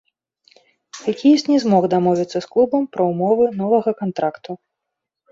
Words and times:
Хакеіст 1.01 1.45
не 1.51 1.57
змог 1.63 1.83
дамовіцца 1.93 2.37
з 2.45 2.49
клубам 2.55 2.87
пра 2.97 3.03
ўмовы 3.11 3.45
новага 3.59 3.93
кантракту. 4.01 4.51